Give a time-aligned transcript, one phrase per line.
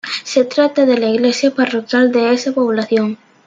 [0.23, 3.19] Se trata de la iglesia parroquial de esa población.